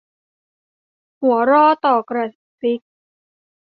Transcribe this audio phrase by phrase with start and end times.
[1.21, 2.25] หัวร่อต่อกระ
[2.59, 2.79] ซิก